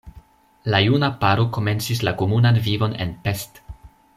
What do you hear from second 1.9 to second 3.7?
la komunan vivon en Pest.